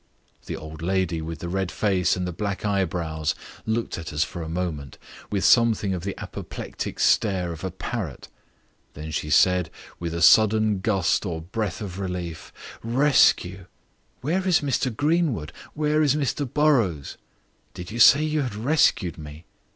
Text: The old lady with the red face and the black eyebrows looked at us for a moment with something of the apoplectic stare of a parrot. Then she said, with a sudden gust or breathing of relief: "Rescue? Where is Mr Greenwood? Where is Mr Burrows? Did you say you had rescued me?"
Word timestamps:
The 0.47 0.55
old 0.57 0.81
lady 0.81 1.21
with 1.21 1.41
the 1.41 1.47
red 1.47 1.71
face 1.71 2.15
and 2.15 2.25
the 2.25 2.31
black 2.31 2.65
eyebrows 2.65 3.35
looked 3.67 3.99
at 3.99 4.11
us 4.11 4.23
for 4.23 4.41
a 4.41 4.49
moment 4.49 4.97
with 5.29 5.45
something 5.45 5.93
of 5.93 6.03
the 6.03 6.19
apoplectic 6.19 6.99
stare 6.99 7.53
of 7.53 7.63
a 7.63 7.69
parrot. 7.69 8.27
Then 8.95 9.11
she 9.11 9.29
said, 9.29 9.69
with 9.99 10.15
a 10.15 10.23
sudden 10.23 10.79
gust 10.79 11.23
or 11.23 11.39
breathing 11.39 11.85
of 11.85 11.99
relief: 11.99 12.51
"Rescue? 12.81 13.67
Where 14.21 14.47
is 14.47 14.61
Mr 14.61 14.89
Greenwood? 14.91 15.53
Where 15.75 16.01
is 16.01 16.15
Mr 16.15 16.51
Burrows? 16.51 17.17
Did 17.75 17.91
you 17.91 17.99
say 17.99 18.23
you 18.23 18.41
had 18.41 18.55
rescued 18.55 19.19
me?" 19.19 19.45